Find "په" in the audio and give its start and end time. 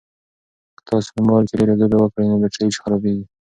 1.15-1.19